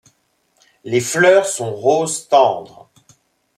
[0.83, 2.89] Les fleurs sont rose tendre.